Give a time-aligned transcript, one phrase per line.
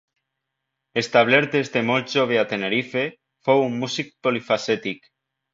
[1.01, 3.05] Establert des de molt jove a Tenerife,
[3.49, 5.11] fou un músic polifacètic.